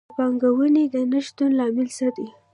[0.07, 2.27] د پانګونې د نه شتون لامل څه دی؟